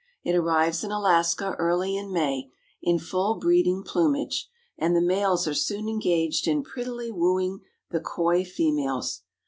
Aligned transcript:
It 0.23 0.35
arrives 0.35 0.83
in 0.83 0.89
Alaska 0.91 1.55
early 1.59 1.95
in 1.95 2.11
May, 2.11 2.49
in 2.81 2.97
full 2.97 3.35
breeding 3.37 3.83
plumage, 3.83 4.49
and 4.75 4.95
the 4.95 4.99
males 4.99 5.47
are 5.47 5.53
soon 5.53 5.87
engaged 5.87 6.47
in 6.47 6.63
prettily 6.63 7.11
wooing 7.11 7.59
the 7.91 7.99
coy 7.99 8.43
females. 8.43 9.21